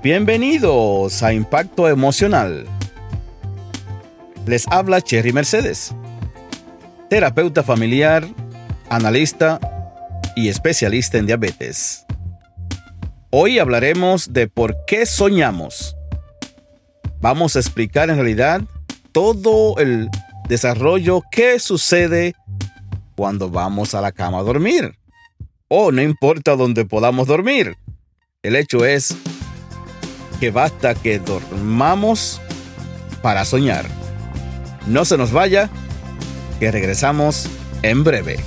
Bienvenidos 0.00 1.24
a 1.24 1.32
Impacto 1.32 1.88
Emocional. 1.88 2.66
Les 4.46 4.64
habla 4.68 5.02
Cherry 5.02 5.32
Mercedes, 5.32 5.92
terapeuta 7.10 7.64
familiar, 7.64 8.24
analista 8.90 9.58
y 10.36 10.50
especialista 10.50 11.18
en 11.18 11.26
diabetes. 11.26 12.06
Hoy 13.30 13.58
hablaremos 13.58 14.32
de 14.32 14.46
por 14.46 14.76
qué 14.86 15.04
soñamos. 15.04 15.96
Vamos 17.20 17.56
a 17.56 17.58
explicar 17.58 18.08
en 18.08 18.18
realidad 18.18 18.62
todo 19.10 19.78
el 19.78 20.08
desarrollo 20.48 21.24
que 21.28 21.58
sucede 21.58 22.36
cuando 23.16 23.50
vamos 23.50 23.96
a 23.96 24.00
la 24.00 24.12
cama 24.12 24.38
a 24.38 24.44
dormir. 24.44 24.96
O 25.66 25.90
no 25.90 26.02
importa 26.02 26.54
dónde 26.54 26.84
podamos 26.84 27.26
dormir. 27.26 27.76
El 28.44 28.54
hecho 28.54 28.84
es 28.84 29.16
que 30.40 30.50
basta 30.50 30.94
que 30.94 31.18
dormamos 31.18 32.40
para 33.22 33.44
soñar. 33.44 33.86
No 34.86 35.04
se 35.04 35.16
nos 35.16 35.32
vaya, 35.32 35.68
que 36.60 36.70
regresamos 36.70 37.48
en 37.82 38.04
breve. 38.04 38.38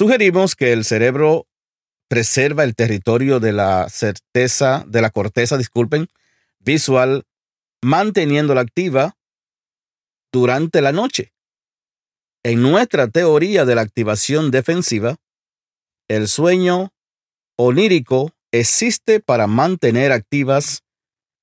Sugerimos 0.00 0.56
que 0.56 0.72
el 0.72 0.86
cerebro 0.86 1.46
preserva 2.08 2.64
el 2.64 2.74
territorio 2.74 3.38
de 3.38 3.52
la 3.52 3.88
certeza, 3.90 4.82
de 4.88 5.02
la 5.02 5.10
corteza, 5.10 5.58
disculpen, 5.58 6.08
visual, 6.58 7.26
manteniéndola 7.82 8.60
activa 8.60 9.16
durante 10.32 10.80
la 10.80 10.92
noche. 10.92 11.32
En 12.42 12.62
nuestra 12.62 13.08
teoría 13.08 13.64
de 13.64 13.74
la 13.74 13.82
activación 13.82 14.50
defensiva, 14.50 15.16
el 16.08 16.28
sueño 16.28 16.92
onírico 17.58 18.32
existe 18.52 19.20
para 19.20 19.46
mantener 19.46 20.12
activas 20.12 20.82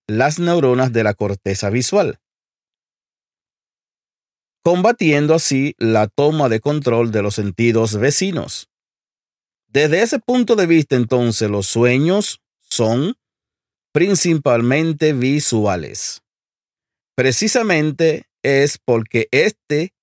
las 0.08 0.40
neuronas 0.40 0.92
de 0.94 1.04
la 1.04 1.14
corteza 1.14 1.70
visual, 1.70 2.20
combatiendo 4.64 5.36
así 5.36 5.76
la 5.78 6.08
toma 6.08 6.50
de 6.50 6.60
control 6.60 7.12
de 7.12 7.22
los 7.22 7.36
sentidos 7.36 7.98
vecinos. 7.98 8.70
Desde 9.68 10.02
ese 10.02 10.20
punto 10.20 10.56
de 10.56 10.66
vista, 10.66 10.96
entonces, 10.96 11.50
los 11.50 11.68
sueños 11.68 12.42
son 12.62 13.16
principalmente 13.92 15.14
visuales. 15.14 16.22
Precisamente 17.18 18.30
es 18.44 18.78
porque 18.78 19.28
este 19.32 19.96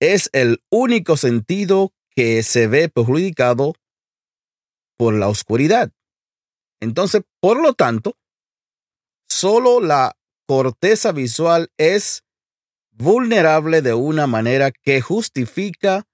es 0.00 0.30
el 0.32 0.64
único 0.68 1.16
sentido 1.16 1.92
que 2.10 2.42
se 2.42 2.66
ve 2.66 2.88
perjudicado 2.88 3.74
por 4.98 5.14
la 5.14 5.28
oscuridad. 5.28 5.92
Entonces, 6.80 7.22
por 7.40 7.62
lo 7.62 7.72
tanto, 7.74 8.18
solo 9.30 9.80
la 9.80 10.16
corteza 10.48 11.12
visual 11.12 11.70
es 11.78 12.24
vulnerable 12.90 13.80
de 13.80 13.94
una 13.94 14.26
manera 14.26 14.72
que 14.72 15.00
justifica 15.00 16.08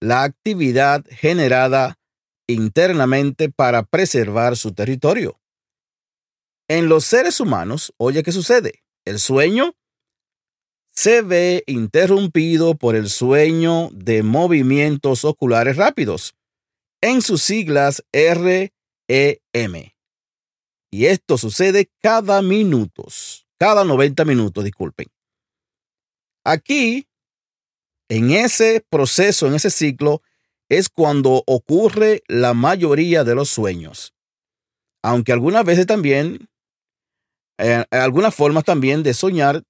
la 0.00 0.22
actividad 0.22 1.04
generada 1.10 1.98
internamente 2.48 3.50
para 3.50 3.82
preservar 3.82 4.56
su 4.56 4.74
territorio. 4.74 5.40
En 6.68 6.88
los 6.88 7.04
seres 7.04 7.40
humanos, 7.40 7.92
oye, 7.96 8.22
¿qué 8.22 8.30
sucede? 8.30 8.85
El 9.06 9.20
sueño 9.20 9.76
se 10.90 11.22
ve 11.22 11.62
interrumpido 11.68 12.74
por 12.74 12.96
el 12.96 13.08
sueño 13.08 13.88
de 13.92 14.24
movimientos 14.24 15.24
oculares 15.24 15.76
rápidos, 15.76 16.34
en 17.00 17.22
sus 17.22 17.40
siglas 17.42 18.04
REM. 18.12 18.70
Y 20.90 21.06
esto 21.06 21.38
sucede 21.38 21.88
cada 22.02 22.42
minutos, 22.42 23.46
cada 23.58 23.84
90 23.84 24.24
minutos, 24.24 24.64
disculpen. 24.64 25.06
Aquí, 26.44 27.06
en 28.08 28.32
ese 28.32 28.84
proceso, 28.90 29.46
en 29.46 29.54
ese 29.54 29.70
ciclo, 29.70 30.20
es 30.68 30.88
cuando 30.88 31.44
ocurre 31.46 32.22
la 32.26 32.54
mayoría 32.54 33.22
de 33.22 33.36
los 33.36 33.50
sueños. 33.50 34.14
Aunque 35.02 35.30
algunas 35.32 35.64
veces 35.64 35.86
también, 35.86 36.48
eh, 37.58 37.84
algunas 37.90 38.34
formas 38.34 38.64
también 38.64 39.02
de 39.02 39.14
soñar 39.14 39.62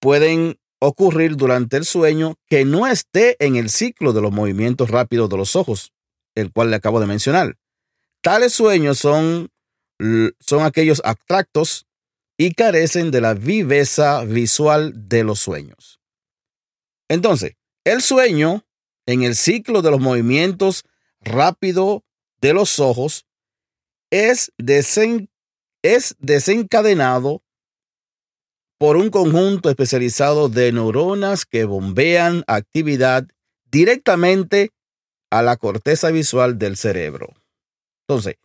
pueden 0.00 0.58
ocurrir 0.80 1.36
durante 1.36 1.76
el 1.76 1.84
sueño 1.84 2.36
que 2.46 2.64
no 2.64 2.86
esté 2.86 3.36
en 3.44 3.56
el 3.56 3.68
ciclo 3.68 4.12
de 4.12 4.20
los 4.20 4.32
movimientos 4.32 4.90
rápidos 4.90 5.28
de 5.28 5.36
los 5.36 5.56
ojos, 5.56 5.92
el 6.34 6.52
cual 6.52 6.70
le 6.70 6.76
acabo 6.76 7.00
de 7.00 7.06
mencionar. 7.06 7.56
Tales 8.22 8.52
sueños 8.52 8.98
son, 8.98 9.50
son 10.40 10.62
aquellos 10.62 11.02
abstractos 11.04 11.86
y 12.36 12.52
carecen 12.52 13.10
de 13.10 13.20
la 13.20 13.34
viveza 13.34 14.22
visual 14.24 15.08
de 15.08 15.24
los 15.24 15.40
sueños. 15.40 16.00
Entonces, 17.08 17.54
el 17.84 18.02
sueño 18.02 18.64
en 19.06 19.22
el 19.22 19.34
ciclo 19.34 19.82
de 19.82 19.90
los 19.90 20.00
movimientos 20.00 20.84
rápidos 21.20 22.02
de 22.40 22.52
los 22.52 22.78
ojos 22.78 23.26
es, 24.10 24.52
es 25.82 26.16
desencadenado 26.18 27.42
por 28.78 28.96
un 28.96 29.10
conjunto 29.10 29.70
especializado 29.70 30.48
de 30.48 30.72
neuronas 30.72 31.44
que 31.44 31.64
bombean 31.64 32.44
actividad 32.46 33.26
directamente 33.70 34.70
a 35.30 35.42
la 35.42 35.56
corteza 35.56 36.10
visual 36.10 36.58
del 36.58 36.76
cerebro. 36.76 37.34
Entonces, 38.06 38.36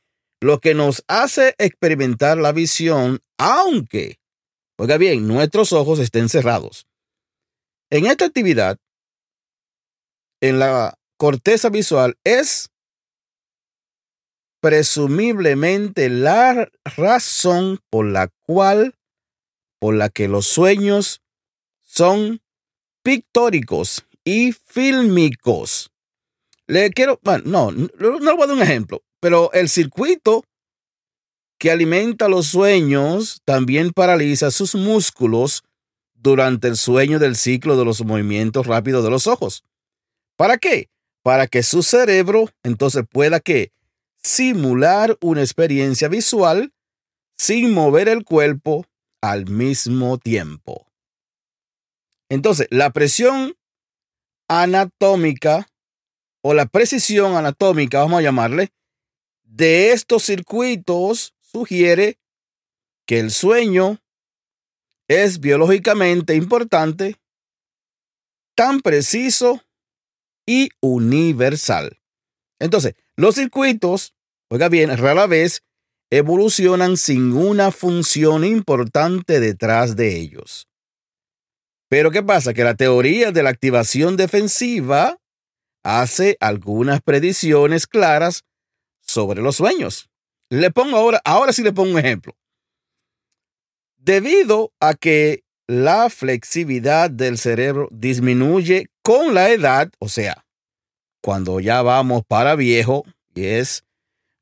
lo 0.42 0.60
que 0.60 0.74
nos 0.74 1.04
hace 1.08 1.56
experimentar 1.58 2.38
la 2.38 2.52
visión, 2.52 3.22
aunque, 3.38 4.18
oiga 4.78 4.98
bien, 4.98 5.28
nuestros 5.28 5.72
ojos 5.72 6.00
estén 6.00 6.28
cerrados. 6.30 6.88
En 7.90 8.08
esta 8.08 8.26
actividad, 8.26 8.78
en 10.42 10.60
la 10.60 10.98
corteza 11.18 11.70
visual, 11.70 12.18
es 12.26 12.73
presumiblemente 14.64 16.08
la 16.08 16.70
razón 16.86 17.82
por 17.90 18.06
la 18.06 18.30
cual 18.46 18.96
por 19.78 19.94
la 19.94 20.08
que 20.08 20.30
los 20.30 20.48
sueños 20.48 21.22
son 21.82 22.40
pictóricos 23.04 24.06
y 24.24 24.54
fílmicos. 24.54 25.92
Le 26.66 26.92
quiero, 26.92 27.20
bueno, 27.24 27.44
no, 27.46 27.72
no, 28.00 28.38
voy 28.38 28.44
a 28.44 28.48
dar 28.48 28.56
un 28.56 28.62
ejemplo, 28.62 29.04
pero 29.20 29.52
el 29.52 29.68
circuito 29.68 30.46
que 31.60 31.70
alimenta 31.70 32.30
los 32.30 32.48
sueños 32.48 33.42
también 33.44 33.92
paraliza 33.92 34.50
sus 34.50 34.76
músculos 34.76 35.66
durante 36.14 36.70
el 36.70 36.78
sueño 36.78 37.20
del 37.20 37.36
ciclo 37.36 37.76
de 37.76 37.84
los 37.84 38.02
movimientos 38.06 38.66
rápidos 38.66 39.04
de 39.04 39.10
los 39.10 39.28
ojos. 39.28 39.66
¿Para 40.38 40.58
qué? 40.58 40.88
Para 41.22 41.48
que 41.48 41.64
su 41.64 41.84
cerebro 41.84 42.50
entonces 42.64 43.04
pueda 43.12 43.42
que 43.42 43.74
simular 44.24 45.18
una 45.22 45.42
experiencia 45.42 46.08
visual 46.08 46.74
sin 47.38 47.74
mover 47.74 48.08
el 48.08 48.24
cuerpo 48.24 48.86
al 49.22 49.50
mismo 49.50 50.18
tiempo. 50.18 50.88
Entonces, 52.30 52.68
la 52.72 52.92
presión 52.92 53.56
anatómica 54.50 55.68
o 56.42 56.54
la 56.54 56.66
precisión 56.66 57.36
anatómica, 57.36 58.00
vamos 58.00 58.20
a 58.20 58.24
llamarle, 58.24 58.72
de 59.44 59.92
estos 59.92 60.24
circuitos 60.24 61.34
sugiere 61.42 62.18
que 63.06 63.20
el 63.20 63.32
sueño 63.32 64.00
es 65.08 65.40
biológicamente 65.40 66.36
importante, 66.36 67.18
tan 68.56 68.82
preciso 68.82 69.62
y 70.46 70.70
universal. 70.82 72.00
Entonces, 72.60 72.96
los 73.16 73.36
circuitos, 73.36 74.14
oiga 74.50 74.70
bien, 74.70 74.96
rara 74.98 75.28
vez 75.28 75.62
evolucionan 76.10 76.98
sin 76.98 77.34
una 77.34 77.72
función 77.72 78.44
importante 78.44 79.40
detrás 79.40 79.96
de 79.96 80.18
ellos. 80.18 80.68
Pero 81.90 82.12
¿qué 82.12 82.24
pasa? 82.24 82.54
Que 82.54 82.64
la 82.64 82.76
teoría 82.76 83.32
de 83.32 83.44
la 83.44 83.50
activación 83.50 84.18
defensiva 84.18 85.18
hace 85.84 86.38
algunas 86.40 87.02
predicciones 87.02 87.88
claras 87.88 88.44
sobre 89.02 89.42
los 89.42 89.58
sueños. 89.58 90.10
Le 90.50 90.72
pongo 90.72 90.98
ahora, 90.98 91.22
ahora 91.26 91.54
sí 91.54 91.62
le 91.62 91.74
pongo 91.74 91.92
un 91.92 92.00
ejemplo. 92.00 92.36
Debido 93.98 94.72
a 94.80 94.94
que 94.94 95.44
la 95.68 96.10
flexibilidad 96.10 97.10
del 97.10 97.38
cerebro 97.38 97.90
disminuye 97.92 98.88
con 99.02 99.34
la 99.34 99.50
edad, 99.50 99.92
o 100.00 100.10
sea, 100.10 100.46
cuando 101.24 101.62
ya 101.62 101.82
vamos 101.82 102.24
para 102.28 102.56
viejo, 102.56 103.06
y 103.34 103.46
es 103.46 103.86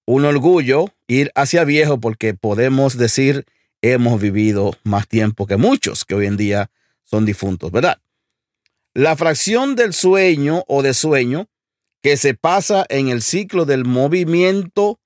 un 0.07 0.25
orgullo 0.25 0.87
ir 1.05 1.31
hacia 1.35 1.63
viejo 1.63 1.99
porque 1.99 2.33
podemos 2.33 2.97
decir 2.97 3.45
hemos 3.83 4.19
vivido 4.19 4.75
más 4.83 5.07
tiempo 5.07 5.45
que 5.45 5.57
muchos 5.57 6.05
que 6.05 6.15
hoy 6.15 6.25
en 6.25 6.37
día 6.37 6.71
son 7.03 7.23
difuntos, 7.23 7.71
¿verdad? 7.71 7.99
La 8.95 9.15
fracción 9.15 9.75
del 9.75 9.93
sueño 9.93 10.63
o 10.67 10.81
de 10.81 10.95
sueño 10.95 11.47
que 12.01 12.17
se 12.17 12.33
pasa 12.33 12.83
en 12.89 13.09
el 13.09 13.21
ciclo 13.21 13.65
del 13.65 13.85
movimiento 13.85 14.99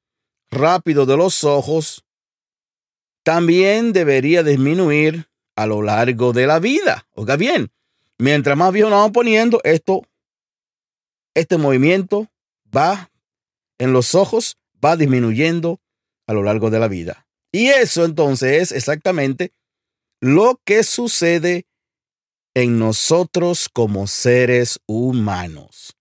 rápido 0.49 1.05
de 1.05 1.17
los 1.17 1.43
ojos 1.43 2.05
también 3.23 3.91
debería 3.91 4.43
disminuir 4.43 5.27
a 5.57 5.65
lo 5.65 5.81
largo 5.81 6.31
de 6.31 6.47
la 6.47 6.59
vida. 6.59 7.05
Oiga 7.15 7.35
bien, 7.35 7.69
mientras 8.17 8.55
más 8.55 8.71
viejo 8.71 8.89
nos 8.89 8.99
vamos 8.99 9.11
poniendo, 9.11 9.59
esto, 9.65 10.03
este 11.35 11.57
movimiento 11.57 12.27
va 12.75 13.11
en 13.77 13.93
los 13.93 14.15
ojos, 14.15 14.57
va 14.83 14.97
disminuyendo 14.97 15.79
a 16.27 16.33
lo 16.33 16.41
largo 16.41 16.71
de 16.71 16.79
la 16.79 16.87
vida. 16.87 17.27
Y 17.51 17.67
eso 17.67 18.03
entonces 18.03 18.63
es 18.63 18.71
exactamente 18.71 19.53
lo 20.19 20.59
que 20.65 20.83
sucede 20.83 21.67
en 22.55 22.79
nosotros 22.79 23.69
como 23.69 24.07
seres 24.07 24.79
humanos. 24.87 25.95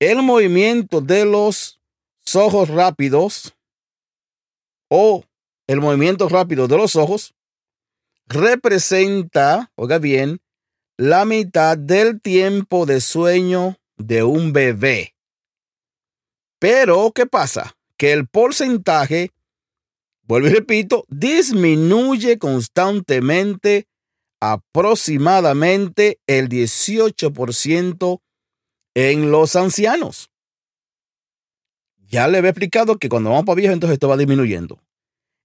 El 0.00 0.22
movimiento 0.22 1.00
de 1.00 1.24
los 1.24 1.80
ojos 2.34 2.68
rápidos 2.68 3.54
o 4.88 5.24
el 5.66 5.80
movimiento 5.80 6.28
rápido 6.28 6.66
de 6.66 6.76
los 6.76 6.96
ojos 6.96 7.34
representa, 8.26 9.70
oiga 9.76 9.98
bien, 9.98 10.40
la 10.96 11.24
mitad 11.24 11.76
del 11.76 12.20
tiempo 12.20 12.86
de 12.86 13.00
sueño 13.00 13.76
de 13.96 14.22
un 14.22 14.52
bebé. 14.52 15.14
Pero, 16.58 17.12
¿qué 17.14 17.26
pasa? 17.26 17.76
Que 17.96 18.12
el 18.12 18.26
porcentaje, 18.26 19.30
vuelvo 20.22 20.48
y 20.48 20.50
repito, 20.50 21.04
disminuye 21.08 22.38
constantemente 22.38 23.86
aproximadamente 24.40 26.20
el 26.26 26.48
18% 26.48 28.20
en 28.94 29.30
los 29.30 29.56
ancianos. 29.56 30.30
Ya 32.06 32.28
le 32.28 32.38
he 32.38 32.48
explicado 32.48 32.98
que 32.98 33.08
cuando 33.08 33.30
vamos 33.30 33.44
para 33.44 33.56
viejo, 33.56 33.72
entonces 33.72 33.94
esto 33.94 34.08
va 34.08 34.16
disminuyendo. 34.16 34.80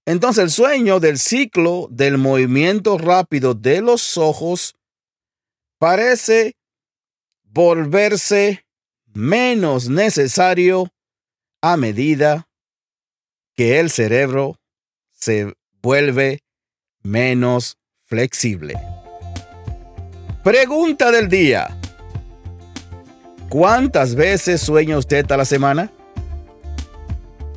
Entonces 0.06 0.44
el 0.44 0.50
sueño 0.50 1.00
del 1.00 1.18
ciclo 1.18 1.88
del 1.90 2.18
movimiento 2.18 2.98
rápido 2.98 3.54
de 3.54 3.80
los 3.80 4.16
ojos 4.18 4.74
parece 5.78 6.56
volverse 7.52 8.64
menos 9.12 9.88
necesario 9.88 10.88
a 11.60 11.76
medida 11.76 12.48
que 13.56 13.80
el 13.80 13.90
cerebro 13.90 14.56
se 15.12 15.52
vuelve 15.82 16.40
menos 17.02 17.76
flexible. 18.04 18.74
Pregunta 20.44 21.10
del 21.10 21.28
día. 21.28 21.76
¿Cuántas 23.48 24.14
veces 24.14 24.60
sueña 24.60 24.96
usted 24.96 25.30
a 25.30 25.36
la 25.36 25.44
semana? 25.44 25.90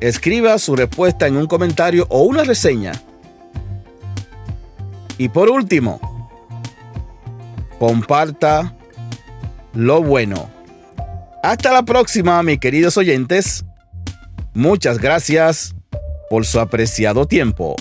Escriba 0.00 0.58
su 0.58 0.74
respuesta 0.74 1.28
en 1.28 1.36
un 1.36 1.46
comentario 1.46 2.06
o 2.10 2.22
una 2.22 2.42
reseña. 2.42 2.92
Y 5.16 5.28
por 5.28 5.48
último, 5.48 6.00
comparta 7.78 8.76
lo 9.74 10.02
bueno. 10.02 10.50
Hasta 11.42 11.72
la 11.72 11.82
próxima, 11.82 12.42
mis 12.42 12.58
queridos 12.58 12.96
oyentes. 12.96 13.64
Muchas 14.54 14.98
gracias 14.98 15.74
por 16.30 16.46
su 16.46 16.60
apreciado 16.60 17.26
tiempo. 17.26 17.76